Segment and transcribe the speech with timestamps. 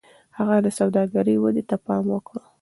[0.37, 2.35] هغه د سوداګرۍ ودې ته پام وکړ.